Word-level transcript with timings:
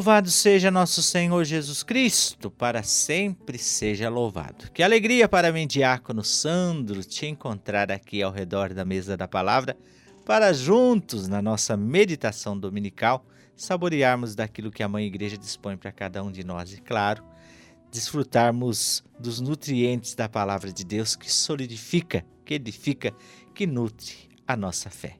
Louvado 0.00 0.30
seja 0.30 0.70
nosso 0.70 1.02
Senhor 1.02 1.44
Jesus 1.44 1.82
Cristo, 1.82 2.50
para 2.50 2.82
sempre 2.82 3.58
seja 3.58 4.08
louvado. 4.08 4.70
Que 4.72 4.82
alegria 4.82 5.28
para 5.28 5.52
mim, 5.52 5.66
diácono 5.66 6.24
Sandro, 6.24 7.04
te 7.04 7.26
encontrar 7.26 7.92
aqui 7.92 8.22
ao 8.22 8.32
redor 8.32 8.72
da 8.72 8.82
mesa 8.82 9.14
da 9.14 9.28
palavra, 9.28 9.76
para 10.24 10.54
juntos, 10.54 11.28
na 11.28 11.42
nossa 11.42 11.76
meditação 11.76 12.58
dominical, 12.58 13.26
saborearmos 13.54 14.34
daquilo 14.34 14.70
que 14.70 14.82
a 14.82 14.88
Mãe 14.88 15.04
Igreja 15.04 15.36
dispõe 15.36 15.76
para 15.76 15.92
cada 15.92 16.24
um 16.24 16.32
de 16.32 16.44
nós 16.44 16.72
e, 16.72 16.80
claro, 16.80 17.22
desfrutarmos 17.92 19.04
dos 19.18 19.38
nutrientes 19.38 20.14
da 20.14 20.30
palavra 20.30 20.72
de 20.72 20.82
Deus 20.82 21.14
que 21.14 21.30
solidifica, 21.30 22.24
que 22.46 22.54
edifica, 22.54 23.12
que 23.54 23.66
nutre 23.66 24.30
a 24.48 24.56
nossa 24.56 24.88
fé. 24.88 25.18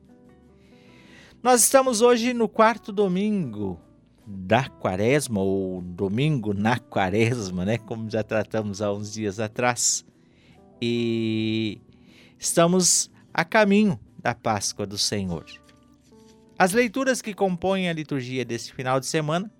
Nós 1.42 1.62
estamos 1.62 2.00
hoje 2.00 2.32
no 2.32 2.48
quarto 2.48 2.90
domingo 2.90 3.78
da 4.30 4.68
quaresma, 4.68 5.40
ou 5.40 5.82
domingo 5.82 6.54
na 6.54 6.78
quaresma, 6.78 7.64
né? 7.64 7.78
Como 7.78 8.08
já 8.08 8.22
tratamos 8.22 8.80
há 8.80 8.92
uns 8.92 9.12
dias 9.12 9.40
atrás. 9.40 10.04
E 10.80 11.80
estamos 12.38 13.10
a 13.34 13.44
caminho 13.44 13.98
da 14.18 14.34
Páscoa 14.34 14.86
do 14.86 14.96
Senhor. 14.96 15.44
As 16.58 16.72
leituras 16.72 17.22
que 17.22 17.34
compõem 17.34 17.88
a 17.88 17.92
liturgia 17.92 18.44
deste 18.44 18.72
final 18.72 19.00
de 19.00 19.06
semana 19.06 19.50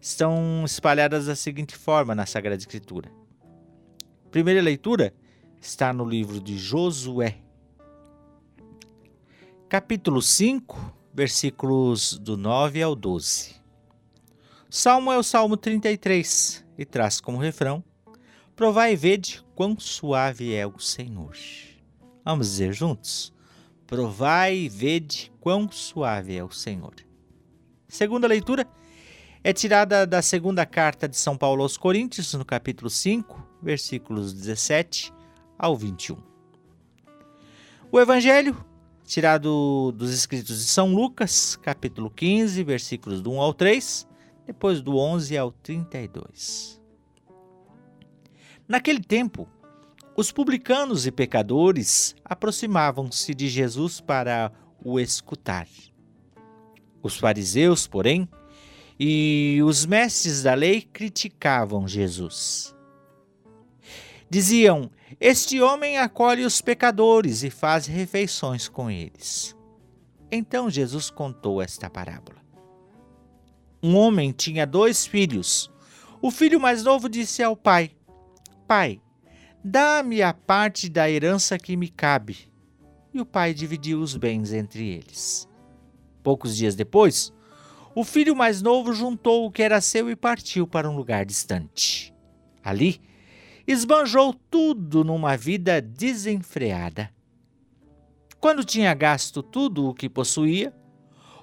estão 0.00 0.64
espalhadas 0.64 1.26
da 1.26 1.36
seguinte 1.36 1.76
forma 1.76 2.14
na 2.14 2.26
Sagrada 2.26 2.56
Escritura. 2.56 3.10
primeira 4.30 4.60
leitura 4.60 5.14
está 5.60 5.92
no 5.92 6.04
livro 6.04 6.40
de 6.40 6.56
Josué, 6.58 7.38
capítulo 9.68 10.20
5, 10.20 10.92
versículos 11.14 12.18
do 12.18 12.36
9 12.36 12.82
ao 12.82 12.96
12. 12.96 13.59
Salmo 14.72 15.10
é 15.10 15.18
o 15.18 15.22
Salmo 15.24 15.56
33 15.56 16.64
e 16.78 16.84
traz 16.84 17.20
como 17.20 17.38
refrão: 17.38 17.82
Provai 18.54 18.92
e 18.92 18.96
vede 18.96 19.44
quão 19.56 19.76
suave 19.76 20.54
é 20.54 20.64
o 20.64 20.78
Senhor. 20.78 21.36
Vamos 22.24 22.46
dizer 22.46 22.72
juntos? 22.72 23.34
Provai 23.84 24.56
e 24.56 24.68
vede 24.68 25.32
quão 25.40 25.68
suave 25.72 26.36
é 26.36 26.44
o 26.44 26.52
Senhor. 26.52 26.94
Segunda 27.88 28.28
leitura 28.28 28.64
é 29.42 29.52
tirada 29.52 30.06
da 30.06 30.22
segunda 30.22 30.64
carta 30.64 31.08
de 31.08 31.16
São 31.16 31.36
Paulo 31.36 31.64
aos 31.64 31.76
Coríntios, 31.76 32.32
no 32.34 32.44
capítulo 32.44 32.88
5, 32.88 33.44
versículos 33.60 34.32
17 34.32 35.12
ao 35.58 35.76
21. 35.76 36.16
O 37.90 37.98
Evangelho 37.98 38.64
tirado 39.04 39.90
dos 39.96 40.12
escritos 40.12 40.60
de 40.60 40.66
São 40.66 40.94
Lucas, 40.94 41.56
capítulo 41.56 42.08
15, 42.08 42.62
versículos 42.62 43.20
do 43.20 43.32
1 43.32 43.40
ao 43.40 43.52
3, 43.52 44.08
depois 44.50 44.82
do 44.82 44.98
11 44.98 45.38
ao 45.38 45.52
32. 45.52 46.80
Naquele 48.66 49.00
tempo, 49.00 49.48
os 50.16 50.32
publicanos 50.32 51.06
e 51.06 51.12
pecadores 51.12 52.16
aproximavam-se 52.24 53.32
de 53.32 53.48
Jesus 53.48 54.00
para 54.00 54.52
o 54.84 54.98
escutar. 54.98 55.68
Os 57.00 57.16
fariseus, 57.16 57.86
porém, 57.86 58.28
e 58.98 59.60
os 59.64 59.86
mestres 59.86 60.42
da 60.42 60.54
lei 60.54 60.82
criticavam 60.82 61.86
Jesus. 61.86 62.74
Diziam: 64.28 64.90
Este 65.20 65.60
homem 65.60 65.96
acolhe 65.96 66.44
os 66.44 66.60
pecadores 66.60 67.44
e 67.44 67.50
faz 67.50 67.86
refeições 67.86 68.68
com 68.68 68.90
eles. 68.90 69.56
Então 70.30 70.68
Jesus 70.68 71.08
contou 71.08 71.62
esta 71.62 71.88
parábola. 71.88 72.39
Um 73.82 73.96
homem 73.96 74.32
tinha 74.32 74.66
dois 74.66 75.06
filhos. 75.06 75.70
O 76.20 76.30
filho 76.30 76.60
mais 76.60 76.82
novo 76.82 77.08
disse 77.08 77.42
ao 77.42 77.56
pai: 77.56 77.90
Pai, 78.68 79.00
dá-me 79.64 80.22
a 80.22 80.34
parte 80.34 80.88
da 80.88 81.10
herança 81.10 81.58
que 81.58 81.76
me 81.76 81.88
cabe. 81.88 82.50
E 83.12 83.20
o 83.20 83.26
pai 83.26 83.54
dividiu 83.54 84.00
os 84.00 84.16
bens 84.16 84.52
entre 84.52 84.86
eles. 84.86 85.48
Poucos 86.22 86.56
dias 86.56 86.74
depois, 86.74 87.32
o 87.94 88.04
filho 88.04 88.36
mais 88.36 88.62
novo 88.62 88.92
juntou 88.92 89.46
o 89.46 89.50
que 89.50 89.62
era 89.62 89.80
seu 89.80 90.10
e 90.10 90.14
partiu 90.14 90.66
para 90.66 90.88
um 90.88 90.94
lugar 90.94 91.24
distante. 91.24 92.14
Ali, 92.62 93.00
esbanjou 93.66 94.34
tudo 94.50 95.02
numa 95.02 95.36
vida 95.36 95.80
desenfreada. 95.80 97.10
Quando 98.38 98.64
tinha 98.64 98.94
gasto 98.94 99.42
tudo 99.42 99.86
o 99.86 99.94
que 99.94 100.08
possuía, 100.08 100.72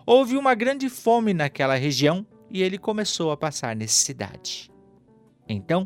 houve 0.07 0.37
uma 0.37 0.55
grande 0.55 0.87
fome 0.87 1.33
naquela 1.33 1.75
região 1.75 2.25
e 2.49 2.63
ele 2.63 2.77
começou 2.77 3.29
a 3.29 3.35
passar 3.35 3.75
necessidade. 3.75 4.71
Então, 5.49 5.85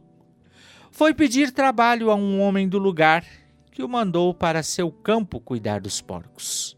foi 0.91 1.11
pedir 1.11 1.51
trabalho 1.51 2.11
a 2.11 2.15
um 2.15 2.39
homem 2.39 2.69
do 2.69 2.77
lugar 2.77 3.25
que 3.71 3.81
o 3.81 3.89
mandou 3.89 4.31
para 4.31 4.61
seu 4.61 4.91
campo 4.91 5.39
cuidar 5.39 5.81
dos 5.81 6.01
porcos. 6.01 6.77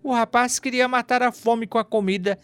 O 0.00 0.12
rapaz 0.12 0.60
queria 0.60 0.86
matar 0.86 1.24
a 1.24 1.32
fome 1.32 1.66
com 1.66 1.76
a 1.76 1.84
comida 1.84 2.38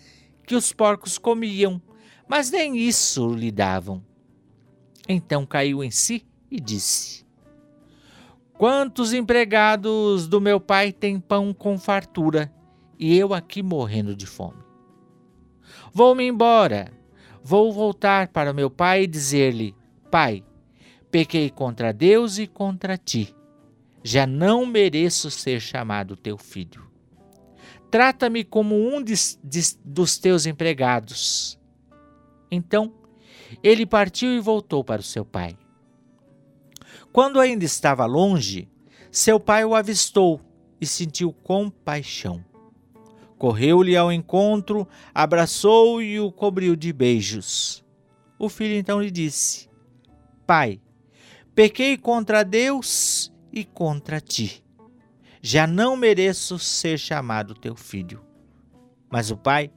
que 0.44 0.56
os 0.56 0.72
porcos 0.72 1.18
comiam, 1.18 1.80
mas 2.26 2.50
nem 2.50 2.76
isso 2.76 3.32
lhe 3.32 3.52
davam. 3.52 4.04
Então 5.08 5.46
caiu 5.46 5.84
em 5.84 5.90
si 5.92 6.26
e 6.50 6.58
disse: 6.58 7.24
Quantos 8.58 9.12
empregados 9.12 10.26
do 10.26 10.40
meu 10.40 10.58
pai 10.58 10.90
têm 10.90 11.20
pão 11.20 11.54
com 11.54 11.78
fartura 11.78 12.52
e 12.98 13.16
eu 13.16 13.34
aqui 13.34 13.62
morrendo 13.62 14.14
de 14.14 14.26
fome? 14.26 14.62
Vou-me 15.92 16.26
embora, 16.26 16.92
vou 17.42 17.72
voltar 17.72 18.28
para 18.28 18.52
meu 18.52 18.70
pai 18.70 19.02
e 19.02 19.06
dizer-lhe: 19.06 19.74
Pai, 20.10 20.44
pequei 21.10 21.50
contra 21.50 21.92
Deus 21.92 22.38
e 22.38 22.46
contra 22.46 22.96
ti. 22.96 23.34
Já 24.02 24.26
não 24.26 24.64
mereço 24.64 25.30
ser 25.30 25.60
chamado 25.60 26.16
teu 26.16 26.38
filho. 26.38 26.86
Trata-me 27.90 28.44
como 28.44 28.74
um 28.74 29.02
de, 29.02 29.14
de, 29.42 29.60
dos 29.84 30.18
teus 30.18 30.46
empregados. 30.46 31.58
Então 32.50 32.92
ele 33.62 33.86
partiu 33.86 34.30
e 34.30 34.40
voltou 34.40 34.84
para 34.84 35.00
o 35.00 35.04
seu 35.04 35.24
pai. 35.24 35.56
Quando 37.12 37.40
ainda 37.40 37.64
estava 37.64 38.04
longe, 38.04 38.68
seu 39.10 39.40
pai 39.40 39.64
o 39.64 39.74
avistou 39.74 40.40
e 40.80 40.86
sentiu 40.86 41.32
compaixão. 41.32 42.44
Correu-lhe 43.38 43.96
ao 43.96 44.10
encontro, 44.10 44.88
abraçou-o 45.14 46.00
e 46.00 46.18
o 46.18 46.32
cobriu 46.32 46.74
de 46.74 46.92
beijos. 46.92 47.84
O 48.38 48.48
filho 48.48 48.74
então 48.74 49.00
lhe 49.00 49.10
disse: 49.10 49.68
Pai, 50.46 50.80
pequei 51.54 51.96
contra 51.96 52.42
Deus 52.42 53.32
e 53.52 53.64
contra 53.64 54.20
ti. 54.20 54.64
Já 55.42 55.66
não 55.66 55.96
mereço 55.96 56.58
ser 56.58 56.98
chamado 56.98 57.54
teu 57.54 57.76
filho. 57.76 58.24
Mas 59.10 59.30
o 59.30 59.36
pai 59.36 59.70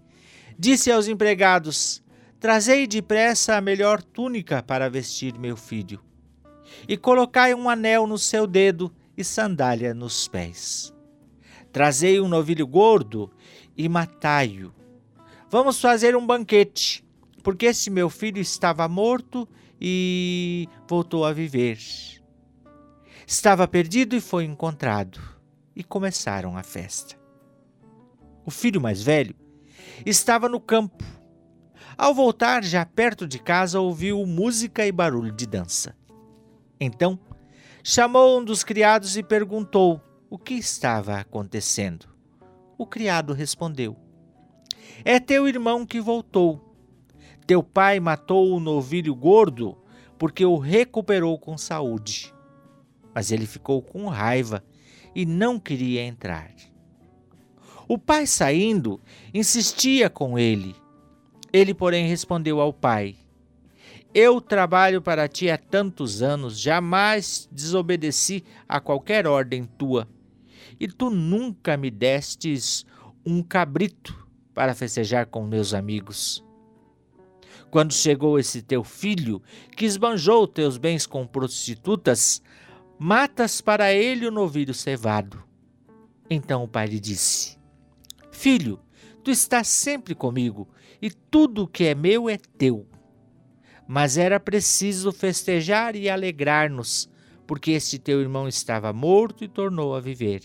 disse 0.58 0.91
aos 0.91 1.08
empregados: 1.08 2.02
Trazei 2.40 2.88
depressa 2.88 3.56
a 3.56 3.62
melhor 3.62 4.02
túnica 4.02 4.64
para 4.64 4.90
vestir 4.90 5.38
meu 5.38 5.58
filho 5.58 6.02
e 6.88 6.97
colocai 6.97 7.53
um 7.53 7.70
anel 7.70 8.08
no 8.08 8.18
seu 8.18 8.47
dedo 8.47 8.94
e 9.18 9.24
sandália 9.24 9.94
nos 9.94 10.28
pés. 10.28 10.94
Trazei 11.72 12.19
um 12.19 12.28
novilho 12.28 12.66
gordo 12.66 13.31
e 13.78 13.88
matai-o. 13.88 14.74
Vamos 15.50 15.80
fazer 15.80 16.16
um 16.16 16.25
banquete, 16.25 17.03
porque 17.44 17.68
este 17.68 17.90
meu 17.90 18.09
filho 18.09 18.40
estava 18.40 18.88
morto 18.88 19.47
e 19.79 20.68
voltou 20.88 21.25
a 21.25 21.31
viver. 21.31 21.78
Estava 23.26 23.67
perdido 23.67 24.16
e 24.16 24.22
foi 24.22 24.43
encontrado. 24.46 25.20
E 25.76 25.84
começaram 25.84 26.58
a 26.58 26.64
festa. 26.64 27.16
O 28.46 28.52
filho 28.52 28.82
mais 28.82 29.02
velho 29.02 29.35
estava 30.05 30.49
no 30.49 30.59
campo. 30.59 31.03
Ao 31.97 32.14
voltar, 32.14 32.64
já 32.64 32.85
perto 32.85 33.28
de 33.28 33.40
casa, 33.40 33.79
ouviu 33.79 34.26
música 34.26 34.85
e 34.85 34.91
barulho 34.91 35.32
de 35.32 35.46
dança. 35.46 35.96
Então, 36.79 37.20
chamou 37.84 38.40
um 38.40 38.43
dos 38.43 38.64
criados 38.64 39.16
e 39.16 39.23
perguntou 39.23 40.02
o 40.29 40.37
que 40.37 40.53
estava 40.53 41.17
acontecendo. 41.20 42.08
O 42.78 42.85
criado 42.85 43.34
respondeu: 43.34 43.96
É 45.03 45.20
teu 45.20 45.47
irmão 45.47 45.85
que 45.85 45.99
voltou. 45.99 46.66
Teu 47.47 47.64
pai 47.64 47.99
matou 47.99 48.52
o 48.52 48.59
novilho 48.59 49.16
gordo 49.16 49.78
porque 50.17 50.46
o 50.46 50.58
recuperou 50.58 51.37
com 51.40 51.58
saúde. 51.58 52.34
Mas 53.14 53.31
ele 53.31 53.47
ficou 53.47 53.81
com 53.81 54.08
raiva 54.08 54.64
e 55.16 55.26
não 55.26 55.59
queria 55.59 56.03
entrar. 56.03 56.52
O 57.87 57.97
pai, 57.97 58.28
saindo, 58.28 59.02
insistia 59.34 60.09
com 60.09 60.37
ele. 60.37 60.76
Ele, 61.52 61.73
porém, 61.73 62.08
respondeu 62.08 62.61
ao 62.61 62.72
pai: 62.72 63.16
eu 64.14 64.41
trabalho 64.41 65.03
para 65.03 65.28
ti 65.28 65.52
há 65.52 65.58
tantos 65.58 66.23
anos, 66.23 66.59
jamais 66.59 67.47
desobedeci 67.52 68.43
a 68.67 68.79
qualquer 68.79 69.28
ordem 69.28 69.66
tua. 69.66 70.08
E 70.79 70.88
tu 70.88 71.09
nunca 71.09 71.78
me 71.78 71.91
destes 71.91 72.85
um 73.26 73.44
cabrito 73.44 74.28
para 74.53 74.76
festejar 74.76 75.28
com 75.28 75.46
meus 75.46 75.73
amigos. 75.73 76.44
Quando 77.70 77.94
chegou 77.94 78.40
esse 78.40 78.61
teu 78.61 78.84
filho, 78.84 79.41
que 79.76 79.85
esbanjou 79.85 80.47
teus 80.47 80.78
bens 80.78 81.06
com 81.06 81.26
prostitutas, 81.28 82.41
matas 82.97 83.61
para 83.61 83.94
ele 83.94 84.28
o 84.28 84.32
novilho 84.32 84.73
cevado. 84.73 85.44
Então 86.29 86.64
o 86.64 86.67
pai 86.67 86.88
lhe 86.88 87.00
disse: 87.00 87.58
Filho, 88.32 88.79
tu 89.23 89.32
estás 89.32 89.67
sempre 89.67 90.16
comigo, 90.16 90.67
e 91.02 91.09
tudo 91.09 91.67
que 91.67 91.85
é 91.85 91.96
meu 91.96 92.29
é 92.29 92.38
teu. 92.38 92.88
Mas 93.88 94.17
era 94.17 94.40
preciso 94.40 95.12
festejar 95.12 95.96
e 95.96 96.09
alegrar-nos, 96.09 97.09
porque 97.49 97.72
este 97.72 97.97
teu 97.97 98.22
irmão 98.22 98.47
estava 98.47 98.93
morto 98.93 99.43
e 99.43 99.47
tornou 99.47 99.96
a 99.96 99.99
viver, 99.99 100.43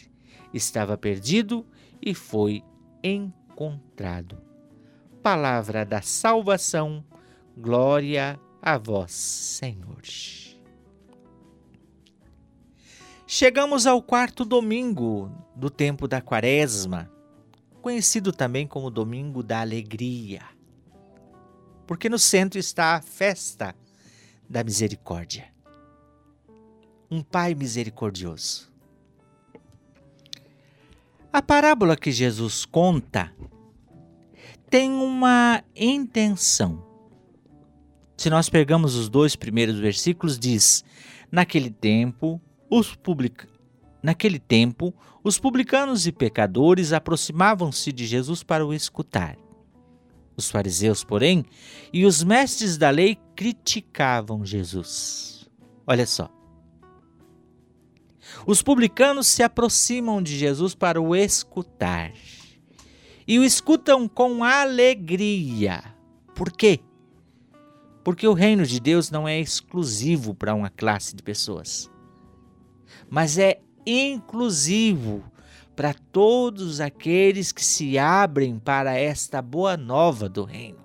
estava 0.55 0.97
perdido 0.97 1.67
e 2.01 2.15
foi 2.15 2.63
encontrado. 3.03 4.41
Palavra 5.23 5.85
da 5.85 6.01
salvação, 6.01 7.05
glória 7.55 8.41
a 8.63 8.79
vós, 8.79 9.13
Senhor. 9.13 10.01
Chegamos 13.27 13.87
ao 13.87 14.01
quarto 14.01 14.43
domingo 14.43 15.31
do 15.55 15.69
tempo 15.69 16.09
da 16.09 16.23
Quaresma, 16.23 17.13
conhecido 17.83 18.33
também 18.33 18.67
como 18.67 18.89
Domingo 18.89 19.43
da 19.43 19.61
Alegria, 19.61 20.41
porque 21.87 22.09
no 22.09 22.19
centro 22.19 22.59
está 22.59 22.97
a 22.97 23.03
festa 23.03 23.77
da 24.49 24.65
misericórdia. 24.65 25.54
Um 27.11 27.23
Pai 27.23 27.55
misericordioso. 27.55 28.73
A 31.33 31.43
parábola 31.43 31.97
que 31.97 32.13
Jesus 32.13 32.65
conta 32.65 33.33
tem 34.71 34.91
uma 34.91 35.63
intenção. 35.75 36.85
Se 38.17 38.31
nós 38.31 38.49
pegamos 38.49 38.95
os 38.95 39.09
dois 39.09 39.37
primeiros 39.37 39.79
versículos, 39.79 40.39
diz: 40.39 40.85
Naquele 41.31 41.71
tempo, 41.71 42.41
os 42.71 42.95
public... 42.95 43.47
Naquele 44.03 44.39
tempo, 44.39 44.95
os 45.23 45.39
publicanos 45.39 46.07
e 46.07 46.13
pecadores 46.13 46.93
aproximavam-se 46.93 47.93
de 47.93 48.05
Jesus 48.05 48.43
para 48.43 48.67
o 48.67 48.75
escutar. 48.75 49.37
Os 50.37 50.51
fariseus, 50.51 51.05
porém, 51.05 51.45
e 51.93 52.05
os 52.05 52.23
mestres 52.23 52.77
da 52.77 52.91
lei 52.91 53.17
criticavam 53.37 54.45
Jesus. 54.45 55.49
Olha 55.87 56.07
só. 56.07 56.34
Os 58.47 58.63
publicanos 58.63 59.27
se 59.27 59.43
aproximam 59.43 60.23
de 60.23 60.37
Jesus 60.37 60.75
para 60.75 61.01
o 61.01 61.15
escutar. 61.15 62.13
E 63.27 63.39
o 63.39 63.45
escutam 63.45 64.07
com 64.07 64.45
alegria. 64.45 65.83
Por 66.35 66.53
quê? 66.53 66.81
Porque 68.03 68.29
o 68.29 68.35
reino 68.35 68.67
de 68.67 68.79
Deus 68.81 69.11
não 69.11 69.27
é 69.27 69.41
exclusivo 69.41 70.35
para 70.35 70.55
uma 70.55 70.69
classe 70.69 71.17
de 71.17 71.23
pessoas 71.23 71.91
mas 73.15 73.39
é 73.39 73.61
inclusivo 73.87 75.23
para 75.77 75.95
todos 75.95 76.81
aqueles 76.81 77.53
que 77.53 77.65
se 77.65 77.97
abrem 77.97 78.59
para 78.59 78.99
esta 78.99 79.41
boa 79.41 79.77
nova 79.77 80.29
do 80.29 80.43
reino. 80.43 80.81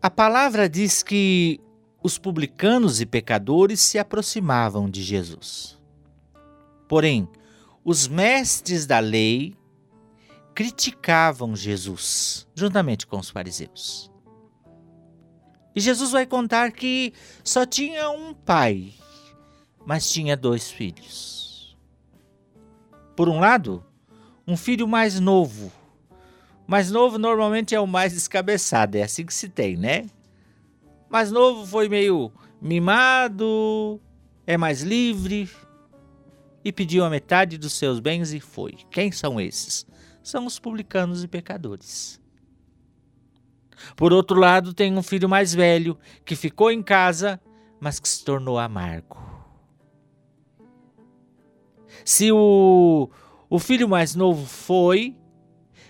A 0.00 0.08
palavra 0.08 0.68
diz 0.68 1.02
que 1.02 1.60
os 2.00 2.18
publicanos 2.18 3.00
e 3.00 3.06
pecadores 3.06 3.80
se 3.80 3.98
aproximavam 3.98 4.88
de 4.88 5.02
Jesus. 5.02 5.79
Porém, 6.90 7.28
os 7.84 8.08
mestres 8.08 8.84
da 8.84 8.98
lei 8.98 9.56
criticavam 10.52 11.54
Jesus, 11.54 12.48
juntamente 12.52 13.06
com 13.06 13.16
os 13.16 13.30
fariseus. 13.30 14.10
E 15.72 15.80
Jesus 15.80 16.10
vai 16.10 16.26
contar 16.26 16.72
que 16.72 17.12
só 17.44 17.64
tinha 17.64 18.10
um 18.10 18.34
pai 18.34 18.92
mas 19.86 20.10
tinha 20.10 20.36
dois 20.36 20.68
filhos. 20.68 21.78
Por 23.14 23.28
um 23.28 23.38
lado, 23.38 23.84
um 24.44 24.56
filho 24.56 24.88
mais 24.88 25.20
novo. 25.20 25.70
Mais 26.66 26.90
novo 26.90 27.18
normalmente 27.18 27.72
é 27.72 27.80
o 27.80 27.86
mais 27.86 28.12
descabeçado, 28.12 28.98
é 28.98 29.02
assim 29.04 29.24
que 29.24 29.32
se 29.32 29.48
tem, 29.48 29.76
né? 29.76 30.10
Mais 31.08 31.30
novo 31.30 31.64
foi 31.64 31.88
meio 31.88 32.32
mimado, 32.60 34.00
é 34.44 34.56
mais 34.56 34.82
livre 34.82 35.48
e 36.64 36.72
pediu 36.72 37.04
a 37.04 37.10
metade 37.10 37.58
dos 37.58 37.72
seus 37.72 38.00
bens 38.00 38.32
e 38.32 38.40
foi. 38.40 38.72
Quem 38.90 39.10
são 39.10 39.40
esses? 39.40 39.86
São 40.22 40.46
os 40.46 40.58
publicanos 40.58 41.24
e 41.24 41.28
pecadores. 41.28 42.20
Por 43.96 44.12
outro 44.12 44.38
lado, 44.38 44.74
tem 44.74 44.96
um 44.96 45.02
filho 45.02 45.28
mais 45.28 45.54
velho 45.54 45.98
que 46.24 46.36
ficou 46.36 46.70
em 46.70 46.82
casa, 46.82 47.40
mas 47.80 47.98
que 47.98 48.08
se 48.08 48.24
tornou 48.24 48.58
amargo. 48.58 49.18
Se 52.04 52.30
o, 52.30 53.10
o 53.48 53.58
filho 53.58 53.88
mais 53.88 54.14
novo 54.14 54.46
foi, 54.46 55.16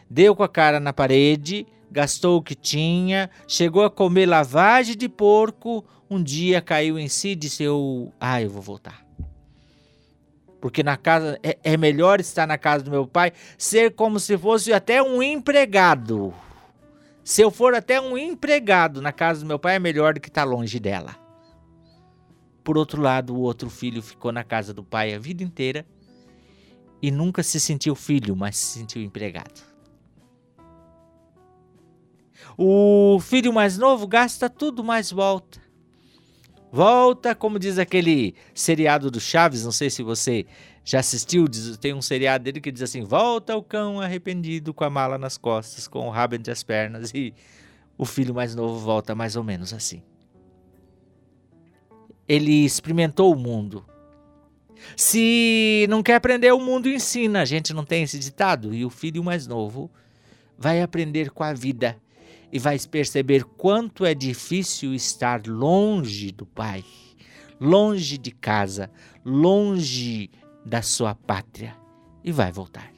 deu 0.08 0.34
com 0.34 0.43
a 0.43 0.49
cara 0.49 0.78
na 0.78 0.93
parede, 0.93 1.66
gastou 1.90 2.38
o 2.38 2.43
que 2.43 2.55
tinha, 2.55 3.28
chegou 3.46 3.84
a 3.84 3.90
comer 3.90 4.26
lavagem 4.26 4.96
de 4.96 5.08
porco, 5.08 5.84
um 6.08 6.23
dia 6.23 6.61
caiu 6.61 6.99
em 6.99 7.08
si 7.08 7.31
e 7.31 7.37
disse: 7.37 7.62
eu, 7.62 8.12
Ah, 8.20 8.40
eu 8.40 8.50
vou 8.50 8.62
voltar. 8.62 9.10
Porque 10.61 10.83
na 10.83 10.97
casa 10.97 11.39
é, 11.43 11.59
é 11.62 11.77
melhor 11.77 12.21
estar 12.21 12.47
na 12.47 12.59
casa 12.59 12.85
do 12.85 12.91
meu 12.91 13.07
pai, 13.07 13.33
ser 13.57 13.95
como 13.95 14.21
se 14.21 14.37
fosse 14.37 14.73
até 14.73 15.03
um 15.03 15.23
empregado. 15.23 16.35
Se 17.25 17.43
eu 17.43 17.51
for 17.51 17.75
até 17.75 18.01
um 18.01 18.17
empregado 18.17 19.01
na 19.01 19.12
casa 19.12 19.41
do 19.41 19.47
meu 19.47 19.59
pai, 19.59 19.77
é 19.77 19.79
melhor 19.79 20.15
do 20.15 20.21
que 20.21 20.29
estar 20.29 20.45
longe 20.45 20.79
dela. 20.79 21.17
Por 22.62 22.77
outro 22.77 23.01
lado, 23.01 23.35
o 23.35 23.41
outro 23.41 23.71
filho 23.71 24.03
ficou 24.03 24.33
na 24.33 24.45
casa 24.45 24.75
do 24.75 24.85
pai 24.85 25.15
a 25.15 25.19
vida 25.19 25.43
inteira 25.43 25.87
e 27.03 27.11
nunca 27.11 27.43
se 27.43 27.59
sentiu 27.59 27.95
filho, 27.95 28.37
mas 28.37 28.57
se 28.57 28.79
sentiu 28.79 29.03
empregado. 29.03 29.62
O 32.57 33.19
filho 33.21 33.53
mais 33.53 33.79
novo 33.79 34.07
gasta 34.07 34.51
tudo, 34.51 34.85
mas 34.85 35.11
volta. 35.11 35.61
Volta, 36.72 37.34
como 37.34 37.58
diz 37.58 37.78
aquele 37.78 38.34
seriado 38.55 39.11
do 39.11 39.20
Chaves, 39.20 39.64
não 39.64 39.72
sei 39.72 39.90
se 39.90 40.02
você 40.02 40.47
já 40.85 41.00
assistiu, 41.00 41.47
tem 41.80 41.92
um 41.92 42.02
seriado 42.02 42.45
dele 42.45 42.61
que 42.61 42.71
diz 42.71 42.83
assim: 42.83 43.02
Volta 43.02 43.56
o 43.56 43.62
cão 43.62 44.00
arrependido 44.00 44.73
com 44.73 44.85
a 44.85 44.90
mala 44.90 45.18
nas 45.18 45.37
costas, 45.37 45.88
com 45.88 46.06
o 46.06 46.11
rabo 46.11 46.37
entre 46.37 46.52
as 46.52 46.62
pernas, 46.62 47.12
e 47.12 47.35
o 47.99 48.04
filho 48.04 48.35
mais 48.35 48.54
novo 48.54 48.78
volta 48.78 49.14
mais 49.14 49.37
ou 49.37 49.42
menos 49.42 49.73
assim. 49.73 50.02
Ele 52.28 52.64
experimentou 52.64 53.33
o 53.33 53.37
mundo, 53.37 53.85
se 54.97 55.87
não 55.88 56.02
quer 56.02 56.14
aprender, 56.14 56.52
o 56.52 56.61
mundo 56.61 56.88
ensina. 56.88 57.42
A 57.42 57.45
gente 57.45 57.73
não 57.73 57.85
tem 57.85 58.02
esse 58.02 58.18
ditado. 58.18 58.75
E 58.75 58.85
o 58.85 58.90
filho 58.90 59.23
mais 59.23 59.47
novo 59.47 59.90
vai 60.59 60.83
aprender 60.83 61.30
com 61.30 61.42
a 61.42 61.52
vida 61.52 61.97
e 62.52 62.59
vai 62.59 62.78
perceber 62.78 63.45
quanto 63.45 64.04
é 64.04 64.14
difícil 64.14 64.95
estar 64.95 65.47
longe 65.47 66.33
do 66.33 66.45
pai, 66.47 66.85
longe 67.61 68.19
de 68.19 68.30
casa, 68.30 68.90
longe 69.25 70.30
da 70.64 70.83
sua 70.83 71.14
pátria 71.14 71.76
e 72.25 72.33
vai 72.33 72.50
voltar. 72.50 72.92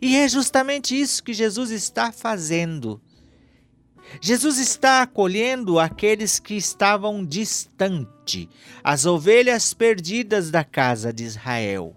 E 0.00 0.16
é 0.16 0.28
justamente 0.28 0.98
isso 0.98 1.22
que 1.22 1.32
Jesus 1.32 1.70
está 1.70 2.10
fazendo. 2.10 3.00
Jesus 4.20 4.58
está 4.58 5.02
acolhendo 5.02 5.78
aqueles 5.78 6.38
que 6.38 6.54
estavam 6.54 7.24
distante, 7.24 8.48
as 8.82 9.04
ovelhas 9.04 9.74
perdidas 9.74 10.50
da 10.50 10.64
casa 10.64 11.12
de 11.12 11.24
Israel. 11.24 11.94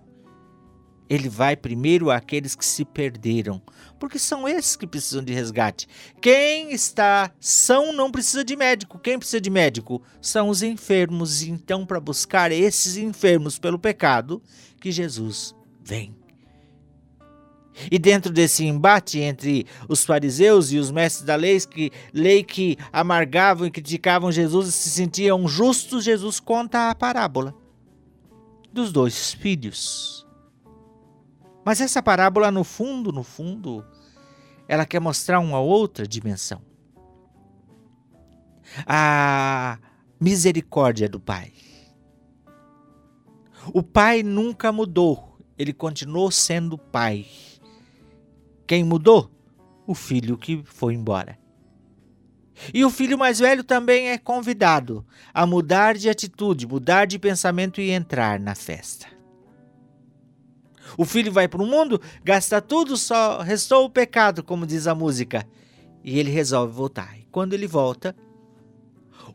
Ele 1.10 1.30
vai 1.30 1.56
primeiro 1.56 2.12
àqueles 2.12 2.56
que 2.56 2.66
se 2.66 2.86
perderam, 2.86 3.62
porque 4.00 4.18
são 4.18 4.48
esses 4.48 4.76
que 4.76 4.88
precisam 4.88 5.24
de 5.24 5.34
resgate. 5.34 5.88
Quem 6.22 6.72
está 6.72 7.32
são 7.40 7.94
não 7.94 8.12
precisa 8.12 8.44
de 8.44 8.56
médico. 8.56 8.98
Quem 8.98 9.20
precisa 9.20 9.42
de 9.42 9.50
médico 9.50 10.02
são 10.22 10.50
os 10.50 10.64
enfermos. 10.64 11.44
Então, 11.44 11.86
para 11.86 12.00
buscar 12.00 12.52
esses 12.52 12.98
enfermos 12.98 13.60
pelo 13.60 13.78
pecado, 13.78 14.42
que 14.80 14.92
Jesus 14.92 15.54
vem. 15.84 16.16
E 17.92 17.98
dentro 17.98 18.32
desse 18.32 18.66
embate 18.66 19.20
entre 19.20 19.66
os 19.88 20.04
fariseus 20.04 20.72
e 20.72 20.78
os 20.78 20.92
mestres 20.92 21.26
da 21.26 21.36
lei 21.36 21.60
que, 21.62 21.92
lei 22.14 22.44
que 22.44 22.78
amargavam 22.92 23.68
e 23.68 23.72
criticavam 23.72 24.32
Jesus 24.32 24.68
e 24.68 24.72
se 24.72 24.90
sentiam 24.90 25.48
justos, 25.48 26.04
Jesus 26.04 26.40
conta 26.40 26.90
a 26.90 26.96
parábola 26.96 27.54
dos 28.72 28.92
dois 28.92 29.34
filhos. 29.34 30.29
Mas 31.70 31.80
essa 31.82 32.02
parábola, 32.02 32.50
no 32.50 32.64
fundo, 32.64 33.12
no 33.12 33.22
fundo, 33.22 33.86
ela 34.68 34.88
quer 34.88 35.00
mostrar 35.00 35.40
uma 35.40 35.60
outra 35.60 36.08
dimensão. 36.08 36.64
A 38.88 39.78
misericórdia 40.20 41.08
do 41.08 41.20
Pai. 41.20 41.54
O 43.72 43.84
Pai 43.84 44.24
nunca 44.24 44.72
mudou, 44.72 45.38
ele 45.60 45.72
continuou 45.72 46.32
sendo 46.32 46.76
Pai. 46.76 47.28
Quem 48.66 48.84
mudou? 48.84 49.30
O 49.86 49.94
filho 49.94 50.40
que 50.40 50.64
foi 50.66 50.96
embora. 50.96 51.38
E 52.74 52.84
o 52.84 52.90
filho 52.90 53.16
mais 53.16 53.38
velho 53.38 53.64
também 53.64 54.10
é 54.10 54.18
convidado 54.18 55.06
a 55.32 55.46
mudar 55.46 55.96
de 55.96 56.10
atitude, 56.10 56.66
mudar 56.66 57.06
de 57.06 57.20
pensamento 57.20 57.80
e 57.80 57.92
entrar 57.92 58.40
na 58.40 58.56
festa. 58.56 59.19
O 60.98 61.06
filho 61.06 61.32
vai 61.32 61.48
para 61.48 61.62
o 61.62 61.68
mundo, 61.68 62.02
gasta 62.24 62.62
tudo, 62.62 62.98
só 62.98 63.42
restou 63.42 63.86
o 63.86 63.90
pecado, 63.90 64.44
como 64.44 64.66
diz 64.66 64.88
a 64.88 64.96
música. 64.96 65.48
E 66.04 66.20
ele 66.20 66.32
resolve 66.32 66.74
voltar. 66.74 67.18
E 67.20 67.26
quando 67.32 67.54
ele 67.54 67.68
volta, 67.68 68.16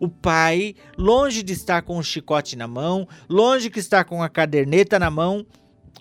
o 0.01 0.09
pai, 0.09 0.75
longe 0.97 1.43
de 1.43 1.53
estar 1.53 1.83
com 1.83 1.99
o 1.99 2.03
chicote 2.03 2.57
na 2.57 2.67
mão, 2.67 3.07
longe 3.29 3.69
de 3.69 3.79
estar 3.79 4.05
com 4.05 4.23
a 4.23 4.29
caderneta 4.29 4.99
na 4.99 5.11
mão, 5.11 5.47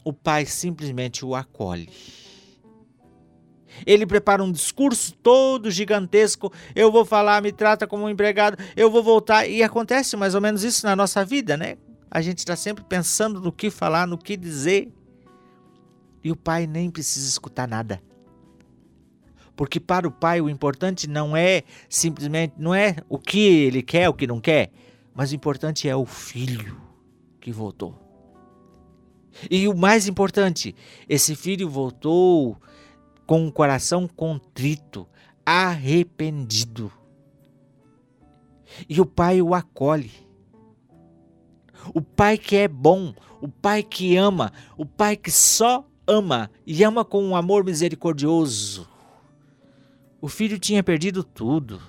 o 0.04 0.12
pai 0.12 0.46
simplesmente 0.46 1.26
o 1.26 1.36
acolhe. 1.36 1.90
Ele 3.86 4.06
prepara 4.06 4.44
um 4.44 4.52
discurso 4.52 5.14
todo 5.16 5.72
gigantesco. 5.72 6.52
Eu 6.76 6.92
vou 6.92 7.06
falar, 7.06 7.42
me 7.42 7.52
trata 7.52 7.88
como 7.88 8.06
um 8.06 8.10
empregado, 8.10 8.58
eu 8.76 8.90
vou 8.90 9.04
voltar. 9.04 9.48
E 9.48 9.64
acontece 9.64 10.16
mais 10.16 10.36
ou 10.36 10.42
menos 10.42 10.64
isso 10.64 10.86
na 10.86 10.96
nossa 10.96 11.26
vida, 11.26 11.58
né? 11.58 11.78
A 12.10 12.22
gente 12.22 12.40
está 12.40 12.56
sempre 12.56 12.84
pensando 12.84 13.42
no 13.42 13.52
que 13.52 13.72
falar, 13.72 14.06
no 14.06 14.18
que 14.18 14.38
dizer. 14.38 14.92
E 16.24 16.32
o 16.32 16.36
pai 16.36 16.66
nem 16.66 16.90
precisa 16.90 17.28
escutar 17.28 17.68
nada. 17.68 18.02
Porque 19.56 19.80
para 19.80 20.08
o 20.08 20.12
pai 20.12 20.42
o 20.42 20.50
importante 20.50 21.08
não 21.08 21.36
é 21.36 21.64
simplesmente, 21.90 22.56
não 22.58 22.74
é 22.74 22.96
o 23.08 23.20
que 23.20 23.40
ele 23.40 23.84
quer, 23.84 24.10
o 24.10 24.14
que 24.14 24.26
não 24.26 24.40
quer, 24.40 24.72
mas 25.14 25.32
o 25.32 25.36
importante 25.36 25.88
é 25.88 25.96
o 25.96 26.06
filho 26.06 26.82
que 27.40 27.52
voltou. 27.52 28.00
E 29.50 29.68
o 29.68 29.76
mais 29.76 30.08
importante, 30.08 30.76
esse 31.08 31.36
filho 31.36 31.70
voltou 31.70 32.58
com 33.26 33.48
o 33.48 33.52
coração 33.52 34.08
contrito, 34.08 35.08
arrependido. 35.46 36.92
E 38.88 39.00
o 39.00 39.06
pai 39.06 39.42
o 39.42 39.54
acolhe. 39.54 40.12
O 41.94 42.02
pai 42.02 42.38
que 42.38 42.56
é 42.56 42.68
bom, 42.68 43.14
o 43.42 43.48
pai 43.48 43.84
que 43.84 44.16
ama, 44.16 44.52
o 44.78 44.86
pai 44.86 45.18
que 45.18 45.30
só 45.30 45.86
ama 46.08 46.50
e 46.66 46.84
ama 46.84 47.04
com 47.04 47.24
um 47.24 47.36
amor 47.36 47.64
misericordioso. 47.64 48.88
O 50.22 50.28
filho 50.28 50.60
tinha 50.60 50.84
perdido 50.84 51.24
tudo: 51.24 51.82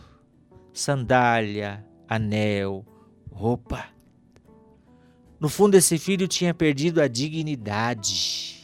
sandália, 0.72 1.84
anel, 2.08 2.84
roupa. 3.30 3.86
No 5.38 5.48
fundo, 5.48 5.74
esse 5.74 5.98
filho 5.98 6.26
tinha 6.26 6.54
perdido 6.54 7.00
a 7.00 7.08
dignidade 7.08 8.54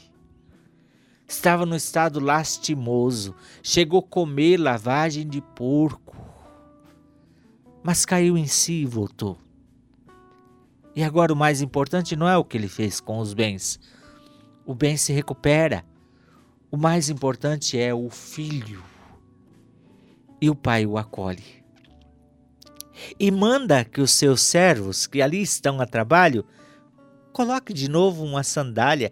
estava 1.32 1.64
no 1.64 1.76
estado 1.76 2.20
lastimoso, 2.20 3.34
chegou 3.62 4.00
a 4.00 4.02
comer 4.02 4.56
lavagem 4.58 5.26
de 5.26 5.40
porco, 5.40 6.16
mas 7.82 8.04
caiu 8.04 8.36
em 8.36 8.46
si 8.46 8.82
e 8.82 8.86
voltou. 8.86 9.38
E 10.94 11.02
agora 11.02 11.32
o 11.32 11.36
mais 11.36 11.62
importante 11.62 12.16
não 12.16 12.28
é 12.28 12.36
o 12.36 12.44
que 12.44 12.56
ele 12.56 12.68
fez 12.68 13.00
com 13.00 13.18
os 13.18 13.32
bens. 13.32 13.78
O 14.70 14.74
bem 14.76 14.96
se 14.96 15.12
recupera. 15.12 15.84
O 16.70 16.76
mais 16.76 17.10
importante 17.10 17.76
é 17.76 17.92
o 17.92 18.08
filho. 18.08 18.84
E 20.40 20.48
o 20.48 20.54
pai 20.54 20.86
o 20.86 20.96
acolhe. 20.96 21.64
E 23.18 23.32
manda 23.32 23.84
que 23.84 24.00
os 24.00 24.12
seus 24.12 24.42
servos, 24.42 25.08
que 25.08 25.20
ali 25.20 25.42
estão 25.42 25.80
a 25.80 25.86
trabalho, 25.86 26.44
coloque 27.32 27.72
de 27.72 27.90
novo 27.90 28.22
uma 28.22 28.44
sandália, 28.44 29.10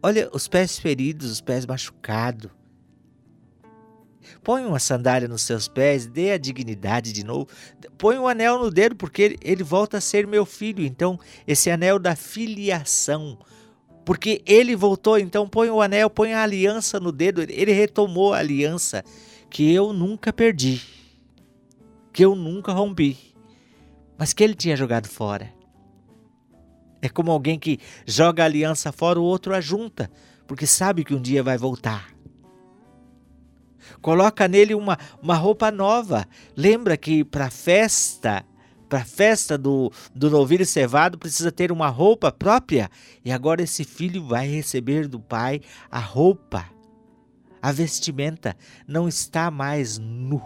Olha 0.00 0.30
os 0.32 0.46
pés 0.46 0.78
feridos, 0.78 1.32
os 1.32 1.40
pés 1.40 1.66
machucados. 1.66 2.52
Põe 4.44 4.64
uma 4.64 4.78
sandália 4.78 5.26
nos 5.26 5.42
seus 5.42 5.66
pés, 5.66 6.06
dê 6.06 6.30
a 6.30 6.38
dignidade 6.38 7.12
de 7.12 7.24
novo. 7.24 7.48
Põe 7.98 8.18
um 8.18 8.28
anel 8.28 8.56
no 8.56 8.70
dedo, 8.70 8.94
porque 8.94 9.22
ele, 9.22 9.38
ele 9.42 9.64
volta 9.64 9.98
a 9.98 10.00
ser 10.00 10.28
meu 10.28 10.46
filho. 10.46 10.84
Então, 10.84 11.18
esse 11.44 11.72
anel 11.72 11.98
da 11.98 12.14
filiação. 12.14 13.36
Porque 14.04 14.42
ele 14.46 14.74
voltou, 14.74 15.18
então 15.18 15.48
põe 15.48 15.70
o 15.70 15.80
anel, 15.80 16.10
põe 16.10 16.32
a 16.32 16.42
aliança 16.42 16.98
no 16.98 17.12
dedo. 17.12 17.42
Ele 17.42 17.72
retomou 17.72 18.34
a 18.34 18.38
aliança 18.38 19.04
que 19.48 19.72
eu 19.72 19.92
nunca 19.92 20.32
perdi, 20.32 20.82
que 22.12 22.24
eu 22.24 22.34
nunca 22.34 22.72
rompi, 22.72 23.16
mas 24.18 24.32
que 24.32 24.42
ele 24.42 24.54
tinha 24.54 24.76
jogado 24.76 25.08
fora. 25.08 25.52
É 27.00 27.08
como 27.08 27.30
alguém 27.30 27.58
que 27.58 27.78
joga 28.06 28.42
a 28.42 28.46
aliança 28.46 28.92
fora, 28.92 29.20
o 29.20 29.24
outro 29.24 29.54
a 29.54 29.60
junta, 29.60 30.10
porque 30.46 30.66
sabe 30.66 31.04
que 31.04 31.14
um 31.14 31.20
dia 31.20 31.42
vai 31.42 31.58
voltar. 31.58 32.12
Coloca 34.00 34.48
nele 34.48 34.74
uma, 34.74 34.98
uma 35.20 35.34
roupa 35.34 35.70
nova. 35.70 36.26
Lembra 36.56 36.96
que 36.96 37.24
para 37.24 37.46
a 37.46 37.50
festa, 37.50 38.44
para 38.92 39.00
a 39.00 39.04
festa 39.06 39.56
do, 39.56 39.90
do 40.14 40.28
novilho 40.28 40.66
cevado, 40.66 41.16
precisa 41.16 41.50
ter 41.50 41.72
uma 41.72 41.88
roupa 41.88 42.30
própria. 42.30 42.90
E 43.24 43.32
agora 43.32 43.62
esse 43.62 43.84
filho 43.84 44.26
vai 44.26 44.46
receber 44.46 45.08
do 45.08 45.18
pai 45.18 45.62
a 45.90 45.98
roupa, 45.98 46.68
a 47.62 47.72
vestimenta. 47.72 48.54
Não 48.86 49.08
está 49.08 49.50
mais 49.50 49.96
nu, 49.96 50.42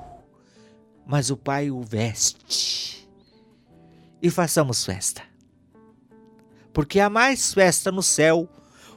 mas 1.04 1.28
o 1.28 1.36
pai 1.36 1.72
o 1.72 1.82
veste. 1.82 3.08
E 4.22 4.30
façamos 4.30 4.84
festa 4.84 5.22
porque 6.72 7.00
há 7.00 7.10
mais 7.10 7.52
festa 7.52 7.90
no 7.90 8.02
céu 8.02 8.48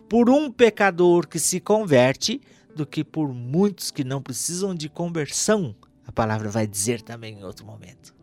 por 0.07 0.29
um 0.29 0.51
pecador 0.51 1.25
que 1.25 1.39
se 1.39 1.59
converte 1.59 2.39
do 2.75 2.85
que 2.85 3.03
por 3.05 3.33
muitos 3.33 3.89
que 3.89 4.03
não 4.03 4.21
precisam 4.21 4.75
de 4.75 4.89
conversão. 4.89 5.73
A 6.05 6.11
palavra 6.11 6.49
vai 6.49 6.67
dizer 6.67 7.01
também 7.01 7.39
em 7.39 7.43
outro 7.43 7.65
momento. 7.65 8.18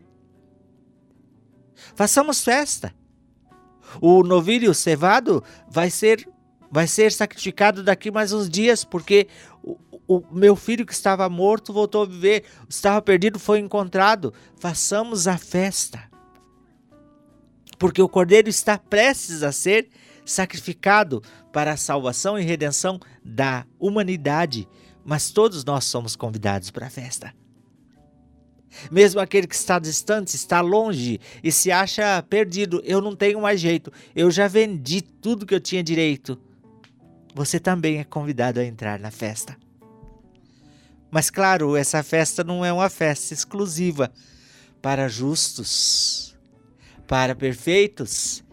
Façamos 1.95 2.43
festa. 2.43 2.93
O 4.01 4.23
novilho 4.23 4.73
cevado 4.73 5.43
vai 5.69 5.89
ser 5.89 6.27
vai 6.69 6.85
ser 6.85 7.13
sacrificado 7.13 7.81
daqui 7.81 8.11
mais 8.11 8.33
uns 8.33 8.49
dias, 8.49 8.83
porque 8.83 9.29
o, 9.63 9.77
o 10.05 10.21
meu 10.29 10.53
filho 10.53 10.85
que 10.85 10.91
estava 10.91 11.29
morto 11.29 11.71
voltou 11.71 12.03
a 12.03 12.05
viver, 12.05 12.43
estava 12.67 13.01
perdido, 13.01 13.39
foi 13.39 13.59
encontrado. 13.59 14.33
Façamos 14.59 15.29
a 15.29 15.37
festa 15.37 16.07
porque 17.77 18.01
o 18.01 18.09
cordeiro 18.09 18.49
está 18.49 18.77
prestes 18.77 19.43
a 19.43 19.51
ser 19.51 19.89
sacrificado 20.25 21.21
para 21.53 21.73
a 21.73 21.77
salvação 21.77 22.37
e 22.37 22.43
redenção 22.43 22.99
da 23.23 23.65
humanidade, 23.79 24.67
mas 25.05 25.31
todos 25.31 25.63
nós 25.63 25.85
somos 25.85 26.15
convidados 26.15 26.69
para 26.71 26.87
a 26.87 26.89
festa. 26.89 27.33
Mesmo 28.91 29.19
aquele 29.19 29.47
que 29.47 29.55
está 29.55 29.79
distante, 29.79 30.35
está 30.35 30.61
longe 30.61 31.19
e 31.43 31.51
se 31.51 31.71
acha 31.71 32.21
perdido, 32.23 32.81
eu 32.85 33.01
não 33.01 33.15
tenho 33.15 33.41
mais 33.41 33.59
jeito, 33.59 33.91
eu 34.15 34.29
já 34.31 34.47
vendi 34.47 35.01
tudo 35.01 35.45
que 35.45 35.55
eu 35.55 35.59
tinha 35.59 35.83
direito. 35.83 36.39
Você 37.33 37.59
também 37.59 37.99
é 37.99 38.03
convidado 38.03 38.59
a 38.59 38.65
entrar 38.65 38.99
na 38.99 39.11
festa. 39.11 39.57
Mas 41.09 41.29
claro, 41.29 41.75
essa 41.75 42.03
festa 42.03 42.43
não 42.43 42.65
é 42.65 42.71
uma 42.73 42.89
festa 42.89 43.33
exclusiva 43.33 44.11
para 44.81 45.07
justos 45.07 46.27
para 47.07 47.33
perfeitos. 47.33 48.43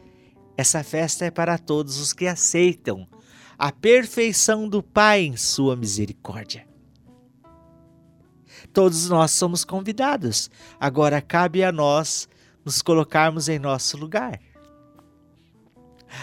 Essa 0.56 0.84
festa 0.84 1.24
é 1.24 1.30
para 1.30 1.58
todos 1.58 1.98
os 1.98 2.12
que 2.12 2.26
aceitam 2.26 3.06
a 3.58 3.72
perfeição 3.72 4.68
do 4.68 4.82
Pai 4.82 5.22
em 5.22 5.36
Sua 5.36 5.74
misericórdia. 5.74 6.73
Todos 8.74 9.08
nós 9.08 9.30
somos 9.30 9.64
convidados, 9.64 10.50
agora 10.80 11.22
cabe 11.22 11.62
a 11.62 11.70
nós 11.70 12.28
nos 12.64 12.82
colocarmos 12.82 13.48
em 13.48 13.56
nosso 13.56 13.96
lugar. 13.96 14.40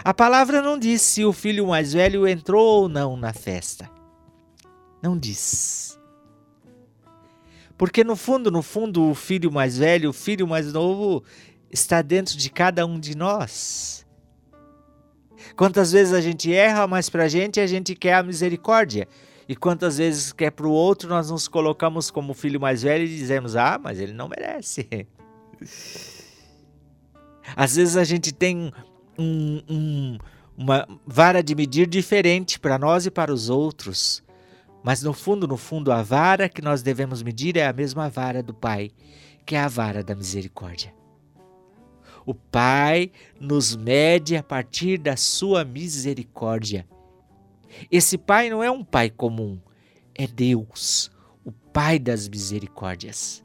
A 0.04 0.14
palavra 0.14 0.62
não 0.62 0.78
diz 0.78 1.02
se 1.02 1.24
o 1.24 1.32
filho 1.32 1.68
mais 1.68 1.94
velho 1.94 2.28
entrou 2.28 2.82
ou 2.82 2.90
não 2.90 3.16
na 3.16 3.32
festa. 3.32 3.90
Não 5.02 5.18
diz. 5.18 5.98
Porque 7.78 8.04
no 8.04 8.18
fundo, 8.18 8.52
no 8.52 8.62
fundo, 8.62 9.10
o 9.10 9.16
filho 9.16 9.50
mais 9.50 9.78
velho, 9.78 10.10
o 10.10 10.14
filho 10.14 10.46
mais 10.46 10.74
novo, 10.74 11.24
está 11.72 12.02
dentro 12.02 12.38
de 12.38 12.50
cada 12.50 12.86
um 12.86 13.00
de 13.00 13.16
nós. 13.16 14.06
Quantas 15.56 15.94
vezes 15.94 16.14
a 16.14 16.20
gente 16.20 16.54
erra, 16.54 16.86
mas 16.86 17.10
para 17.10 17.24
a 17.24 17.28
gente 17.30 17.62
a 17.62 17.68
gente 17.68 17.96
quer 17.96 18.16
a 18.16 18.24
misericórdia. 18.24 19.08
E 19.52 19.56
quantas 19.58 19.98
vezes 19.98 20.32
quer 20.32 20.50
para 20.50 20.66
o 20.66 20.72
outro, 20.72 21.10
nós 21.10 21.30
nos 21.30 21.46
colocamos 21.46 22.10
como 22.10 22.34
filho 22.34 22.58
mais 22.58 22.84
velho 22.84 23.04
e 23.04 23.10
dizemos: 23.10 23.58
Ah, 23.58 23.78
mas 23.78 24.00
ele 24.00 24.14
não 24.14 24.30
merece. 24.30 24.88
Às 27.54 27.76
vezes 27.76 27.98
a 27.98 28.06
gente 28.06 28.32
tem 28.32 28.72
um, 29.20 29.62
um, 29.70 30.18
uma 30.58 30.88
vara 31.06 31.44
de 31.44 31.54
medir 31.54 31.86
diferente 31.86 32.58
para 32.58 32.80
nós 32.80 33.06
e 33.06 33.12
para 33.12 33.34
os 33.34 33.50
outros. 33.50 34.24
Mas 34.82 35.04
no 35.04 35.12
fundo, 35.12 35.46
no 35.46 35.58
fundo, 35.58 35.92
a 35.92 36.02
vara 36.02 36.48
que 36.48 36.62
nós 36.62 36.82
devemos 36.82 37.22
medir 37.22 37.58
é 37.58 37.68
a 37.68 37.74
mesma 37.74 38.10
vara 38.10 38.42
do 38.42 38.54
Pai, 38.54 38.90
que 39.46 39.58
é 39.58 39.60
a 39.60 39.68
vara 39.68 40.02
da 40.02 40.16
misericórdia. 40.16 40.94
O 42.26 42.34
Pai 42.34 43.12
nos 43.38 43.76
mede 43.76 44.38
a 44.38 44.44
partir 44.44 44.98
da 44.98 45.18
sua 45.18 45.66
misericórdia. 45.66 46.88
Esse 47.92 48.18
Pai 48.18 48.50
não 48.50 48.64
é 48.64 48.70
um 48.70 48.84
Pai 48.84 49.10
comum, 49.10 49.60
é 50.16 50.28
Deus, 50.28 51.12
o 51.46 51.52
Pai 51.52 52.00
das 52.00 52.28
misericórdias. 52.28 53.44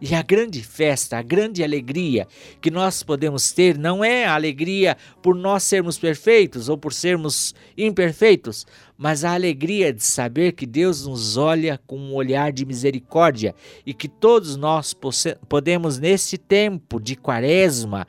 E 0.00 0.14
a 0.14 0.22
grande 0.22 0.62
festa, 0.62 1.18
a 1.18 1.22
grande 1.22 1.62
alegria 1.62 2.26
que 2.60 2.70
nós 2.70 3.02
podemos 3.02 3.52
ter 3.52 3.76
não 3.76 4.04
é 4.04 4.24
a 4.24 4.34
alegria 4.34 4.96
por 5.22 5.34
nós 5.34 5.62
sermos 5.62 5.98
perfeitos 5.98 6.68
ou 6.68 6.78
por 6.78 6.92
sermos 6.92 7.54
imperfeitos, 7.76 8.66
mas 8.96 9.24
a 9.24 9.34
alegria 9.34 9.92
de 9.92 10.04
saber 10.04 10.52
que 10.52 10.66
Deus 10.66 11.06
nos 11.06 11.36
olha 11.36 11.80
com 11.86 11.98
um 11.98 12.14
olhar 12.14 12.52
de 12.52 12.64
misericórdia 12.64 13.54
e 13.84 13.92
que 13.92 14.08
todos 14.08 14.56
nós 14.56 14.94
podemos, 15.48 15.98
nesse 15.98 16.38
tempo 16.38 17.00
de 17.00 17.16
quaresma, 17.16 18.06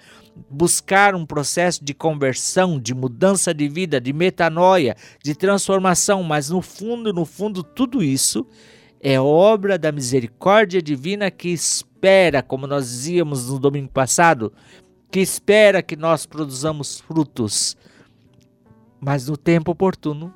buscar 0.50 1.15
um 1.15 1.25
processo 1.25 1.84
de 1.84 1.94
conversão, 1.94 2.80
de 2.80 2.94
mudança 2.94 3.54
de 3.54 3.68
vida, 3.68 4.00
de 4.00 4.13
metanoia, 4.13 4.96
de 5.24 5.34
transformação, 5.34 6.22
mas 6.22 6.50
no 6.50 6.62
fundo, 6.62 7.12
no 7.12 7.25
fundo, 7.25 7.63
tudo 7.63 8.04
isso 8.04 8.46
é 9.01 9.20
obra 9.20 9.77
da 9.77 9.92
misericórdia 9.92 10.82
divina 10.82 11.32
que 11.32 11.50
espera, 11.50 12.44
como 12.44 12.68
nós 12.68 12.89
dizíamos 12.89 13.50
no 13.50 13.60
domingo 13.60 13.89
passado, 13.89 14.51
que 15.12 15.20
espera 15.20 15.82
que 15.82 15.96
nós 15.96 16.25
produzamos 16.25 17.00
frutos. 17.00 17.77
Mas 19.00 19.27
no 19.27 19.38
tempo 19.38 19.72
oportuno, 19.72 20.34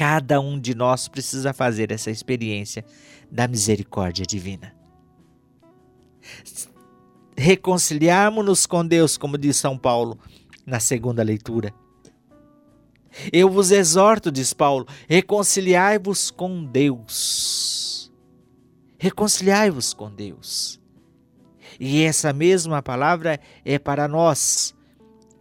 cada 0.00 0.40
um 0.40 0.58
de 0.58 0.74
nós 0.74 1.08
precisa 1.08 1.52
fazer 1.52 1.92
essa 1.92 2.10
experiência 2.10 2.82
da 3.30 3.46
misericórdia 3.46 4.24
divina. 4.24 4.74
Reconciliarmos-nos 7.36 8.64
com 8.64 8.86
Deus, 8.86 9.18
como 9.18 9.36
diz 9.36 9.58
São 9.58 9.76
Paulo 9.76 10.18
na 10.64 10.80
segunda 10.80 11.22
leitura. 11.22 11.74
Eu 13.30 13.50
vos 13.50 13.70
exorto, 13.70 14.32
diz 14.32 14.54
Paulo, 14.54 14.86
reconciliai-vos 15.06 16.30
com 16.30 16.64
Deus. 16.64 18.10
Reconciliai-vos 18.96 19.92
com 19.92 20.10
Deus. 20.10 20.80
E 21.78 22.04
essa 22.04 22.32
mesma 22.32 22.80
palavra 22.80 23.38
é 23.66 23.78
para 23.78 24.08
nós. 24.08 24.74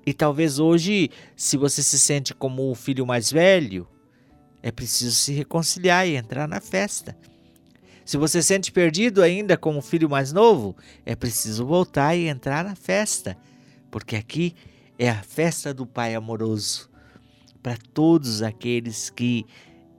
E 0.06 0.14
talvez 0.14 0.60
hoje, 0.60 1.10
se 1.34 1.56
você 1.56 1.82
se 1.82 1.98
sente 1.98 2.34
como 2.34 2.70
o 2.70 2.76
filho 2.76 3.08
mais 3.08 3.32
velho, 3.32 3.88
é 4.62 4.72
preciso 4.72 5.16
se 5.16 5.34
reconciliar 5.34 6.08
e 6.08 6.16
entrar 6.16 6.48
na 6.48 6.60
festa. 6.60 7.18
Se 8.06 8.18
você 8.18 8.42
sente 8.42 8.72
perdido 8.72 9.22
ainda 9.22 9.56
como 9.56 9.82
filho 9.82 10.10
mais 10.10 10.34
novo, 10.34 10.76
é 11.06 11.16
preciso 11.16 11.66
voltar 11.66 12.16
e 12.16 12.28
entrar 12.28 12.64
na 12.64 12.76
festa, 12.76 13.38
porque 13.92 14.16
aqui 14.16 14.56
é 14.98 15.10
a 15.10 15.22
festa 15.22 15.74
do 15.74 15.86
Pai 15.86 16.16
amoroso 16.16 16.90
para 17.62 17.78
todos 17.94 18.42
aqueles 18.42 19.10
que 19.10 19.46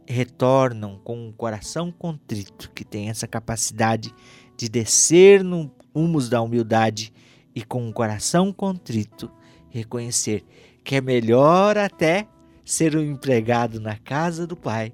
retornam 0.06 0.98
com 1.04 1.28
um 1.28 1.32
coração 1.32 1.92
contrito, 1.92 2.70
que 2.72 2.84
tem 2.84 3.08
essa 3.08 3.28
capacidade 3.28 4.12
de 4.56 4.68
descer 4.68 5.44
no 5.44 5.70
humus 5.94 6.28
da 6.28 6.42
humildade 6.42 7.12
e 7.54 7.62
com 7.62 7.86
um 7.86 7.92
coração 7.92 8.52
contrito 8.52 9.30
reconhecer 9.68 10.44
que 10.82 10.96
é 10.96 11.00
melhor 11.00 11.78
até 11.78 12.26
ser 12.70 12.96
um 12.96 13.02
empregado 13.02 13.80
na 13.80 13.96
casa 13.96 14.46
do 14.46 14.56
Pai 14.56 14.92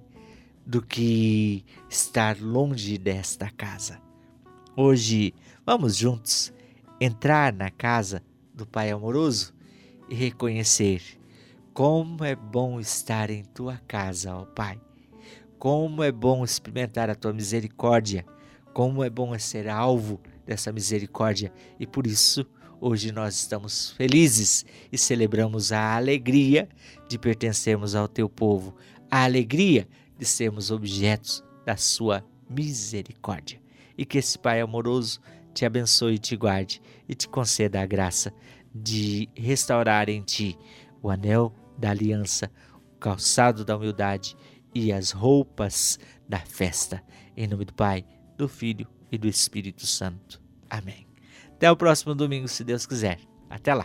do 0.64 0.80
que 0.80 1.62
estar 1.90 2.40
longe 2.40 2.96
desta 2.96 3.50
casa. 3.50 4.00
Hoje, 4.74 5.34
vamos 5.64 5.94
juntos 5.94 6.54
entrar 6.98 7.52
na 7.52 7.70
casa 7.70 8.22
do 8.54 8.64
Pai 8.64 8.90
amoroso 8.90 9.52
e 10.08 10.14
reconhecer 10.14 11.02
como 11.74 12.24
é 12.24 12.34
bom 12.34 12.80
estar 12.80 13.28
em 13.28 13.44
tua 13.44 13.76
casa, 13.86 14.34
ó 14.34 14.46
Pai. 14.46 14.80
Como 15.58 16.02
é 16.02 16.10
bom 16.10 16.44
experimentar 16.44 17.10
a 17.10 17.14
tua 17.14 17.34
misericórdia. 17.34 18.24
Como 18.72 19.04
é 19.04 19.10
bom 19.10 19.38
ser 19.38 19.68
alvo 19.68 20.18
dessa 20.46 20.72
misericórdia. 20.72 21.52
E 21.78 21.86
por 21.86 22.06
isso, 22.06 22.46
hoje 22.80 23.12
nós 23.12 23.34
estamos 23.34 23.90
felizes 23.90 24.64
e 24.90 24.96
celebramos 24.96 25.72
a 25.72 25.94
alegria 25.94 26.66
de 27.08 27.18
pertencermos 27.18 27.94
ao 27.94 28.08
teu 28.08 28.28
povo, 28.28 28.74
a 29.10 29.24
alegria 29.24 29.88
de 30.18 30.24
sermos 30.24 30.70
objetos 30.70 31.44
da 31.64 31.76
sua 31.76 32.24
misericórdia. 32.48 33.60
E 33.96 34.04
que 34.04 34.18
esse 34.18 34.38
Pai 34.38 34.60
amoroso 34.60 35.20
te 35.54 35.64
abençoe 35.64 36.14
e 36.14 36.18
te 36.18 36.36
guarde 36.36 36.82
e 37.08 37.14
te 37.14 37.28
conceda 37.28 37.80
a 37.80 37.86
graça 37.86 38.32
de 38.74 39.28
restaurar 39.34 40.08
em 40.08 40.22
ti 40.22 40.58
o 41.02 41.10
anel 41.10 41.54
da 41.78 41.90
aliança, 41.90 42.50
o 42.94 42.98
calçado 42.98 43.64
da 43.64 43.76
humildade 43.76 44.36
e 44.74 44.92
as 44.92 45.10
roupas 45.10 45.98
da 46.28 46.38
festa. 46.38 47.02
Em 47.36 47.46
nome 47.46 47.64
do 47.64 47.72
Pai, 47.72 48.04
do 48.36 48.48
Filho 48.48 48.86
e 49.10 49.16
do 49.16 49.28
Espírito 49.28 49.86
Santo. 49.86 50.42
Amém. 50.68 51.06
Até 51.52 51.70
o 51.70 51.76
próximo 51.76 52.14
domingo, 52.14 52.48
se 52.48 52.62
Deus 52.62 52.84
quiser. 52.84 53.18
Até 53.48 53.72
lá. 53.72 53.84